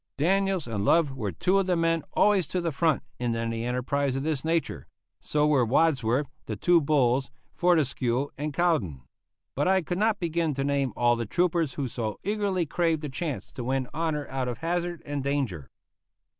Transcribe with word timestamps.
Daniels 0.17 0.65
and 0.65 0.83
Love 0.83 1.15
were 1.15 1.31
two 1.31 1.59
of 1.59 1.67
the 1.67 1.75
men 1.75 2.01
always 2.13 2.47
to 2.47 2.59
the 2.59 2.71
front 2.71 3.03
in 3.19 3.35
any 3.35 3.63
enterprise 3.65 4.15
of 4.15 4.23
this 4.23 4.43
nature; 4.43 4.87
so 5.19 5.45
were 5.45 5.63
Wadsworth, 5.63 6.25
the 6.47 6.55
two 6.55 6.81
Bulls, 6.81 7.29
Fortescue, 7.53 8.29
and 8.35 8.51
Cowdin. 8.51 9.03
But 9.53 9.67
I 9.67 9.83
could 9.83 9.99
not 9.99 10.17
begin 10.19 10.55
to 10.55 10.63
name 10.63 10.91
all 10.95 11.15
the 11.15 11.27
troopers 11.27 11.75
who 11.75 11.87
so 11.87 12.19
eagerly 12.23 12.65
craved 12.65 13.03
the 13.03 13.09
chance 13.09 13.51
to 13.51 13.63
win 13.63 13.87
honor 13.93 14.27
out 14.29 14.47
of 14.47 14.57
hazard 14.57 15.03
and 15.05 15.23
danger. 15.23 15.69